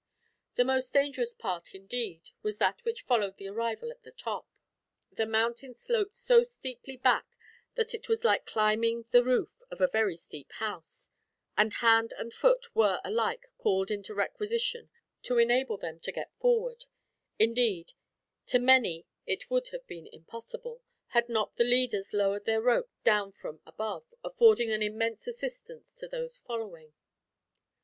The 0.55 0.65
most 0.65 0.93
dangerous 0.95 1.35
part, 1.35 1.75
indeed, 1.75 2.31
was 2.41 2.57
that 2.57 2.83
which 2.83 3.03
followed 3.03 3.37
the 3.37 3.47
arrival 3.49 3.91
at 3.91 4.01
the 4.01 4.09
top. 4.11 4.49
The 5.11 5.27
mountain 5.27 5.75
sloped 5.75 6.15
so 6.15 6.43
steeply 6.43 6.97
back 6.97 7.27
that 7.75 7.93
it 7.93 8.09
was 8.09 8.23
like 8.23 8.47
climbing 8.47 9.05
the 9.11 9.23
roof 9.23 9.61
of 9.69 9.79
a 9.79 9.85
very 9.87 10.17
steep 10.17 10.53
house, 10.53 11.11
and 11.55 11.71
hand 11.71 12.15
and 12.17 12.33
foot 12.33 12.75
were, 12.75 12.99
alike, 13.03 13.51
called 13.59 13.91
into 13.91 14.15
requisition 14.15 14.89
to 15.21 15.37
enable 15.37 15.77
them 15.77 15.99
to 15.99 16.11
get 16.11 16.33
forward; 16.39 16.85
indeed, 17.37 17.93
to 18.47 18.57
many 18.57 19.05
it 19.27 19.51
would 19.51 19.67
have 19.67 19.85
been 19.85 20.07
impossible, 20.07 20.81
had 21.09 21.29
not 21.29 21.57
the 21.57 21.63
leaders 21.63 22.11
lowered 22.11 22.45
their 22.45 22.59
ropes 22.63 22.97
down 23.03 23.31
from 23.31 23.61
above, 23.67 24.07
affording 24.23 24.71
an 24.71 24.81
immense 24.81 25.27
assistance 25.27 25.95
to 25.97 26.07
those 26.07 26.39
following. 26.39 26.91